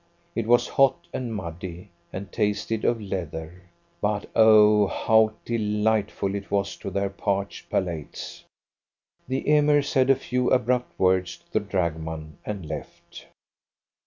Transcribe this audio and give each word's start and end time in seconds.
It 0.33 0.47
was 0.47 0.67
hot 0.67 1.07
and 1.13 1.31
muddy, 1.35 1.91
and 2.11 2.31
tasted 2.31 2.83
of 2.85 2.99
leather, 2.99 3.61
but 4.01 4.27
oh 4.35 4.87
how 4.87 5.33
delightful 5.45 6.33
it 6.33 6.49
was 6.49 6.75
to 6.77 6.89
their 6.89 7.11
parched 7.11 7.69
palates! 7.69 8.43
The 9.27 9.47
Emir 9.47 9.83
said 9.83 10.09
a 10.09 10.15
few 10.15 10.49
abrupt 10.49 10.97
words 10.97 11.37
to 11.37 11.53
the 11.53 11.59
dragoman, 11.59 12.39
and 12.43 12.65
left. 12.65 13.27